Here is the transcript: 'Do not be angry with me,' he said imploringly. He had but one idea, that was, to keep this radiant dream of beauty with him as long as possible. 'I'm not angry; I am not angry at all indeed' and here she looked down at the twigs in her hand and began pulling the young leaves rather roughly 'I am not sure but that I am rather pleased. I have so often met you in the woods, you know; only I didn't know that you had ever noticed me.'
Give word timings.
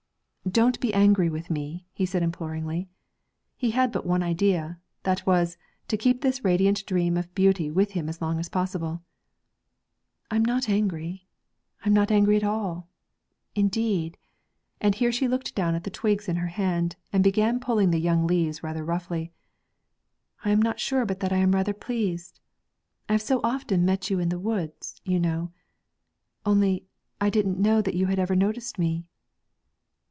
'Do 0.49 0.59
not 0.61 0.79
be 0.81 0.91
angry 0.93 1.29
with 1.29 1.49
me,' 1.51 1.85
he 1.93 2.05
said 2.05 2.21
imploringly. 2.23 2.89
He 3.55 3.71
had 3.71 3.89
but 3.91 4.05
one 4.07 4.23
idea, 4.23 4.79
that 5.03 5.25
was, 5.25 5.55
to 5.87 5.95
keep 5.95 6.19
this 6.19 6.43
radiant 6.43 6.83
dream 6.87 7.15
of 7.15 7.33
beauty 7.35 7.69
with 7.69 7.91
him 7.91 8.09
as 8.09 8.21
long 8.23 8.37
as 8.39 8.49
possible. 8.49 9.01
'I'm 10.31 10.43
not 10.43 10.67
angry; 10.67 11.27
I 11.85 11.87
am 11.87 11.93
not 11.93 12.09
angry 12.11 12.35
at 12.37 12.43
all 12.43 12.89
indeed' 13.55 14.17
and 14.81 14.95
here 14.95 15.11
she 15.11 15.27
looked 15.27 15.53
down 15.55 15.73
at 15.75 15.83
the 15.85 15.91
twigs 15.91 16.27
in 16.27 16.37
her 16.37 16.47
hand 16.47 16.95
and 17.13 17.23
began 17.23 17.59
pulling 17.59 17.91
the 17.91 17.99
young 18.01 18.25
leaves 18.27 18.63
rather 18.63 18.83
roughly 18.83 19.31
'I 20.43 20.49
am 20.49 20.61
not 20.61 20.79
sure 20.81 21.05
but 21.05 21.19
that 21.21 21.31
I 21.31 21.37
am 21.37 21.53
rather 21.53 21.73
pleased. 21.73 22.39
I 23.07 23.13
have 23.13 23.21
so 23.21 23.39
often 23.43 23.85
met 23.85 24.09
you 24.09 24.19
in 24.19 24.29
the 24.29 24.39
woods, 24.39 24.99
you 25.05 25.19
know; 25.19 25.51
only 26.47 26.87
I 27.21 27.29
didn't 27.29 27.59
know 27.61 27.81
that 27.83 27.95
you 27.95 28.07
had 28.07 28.17
ever 28.19 28.35
noticed 28.35 28.77
me.' 28.79 29.05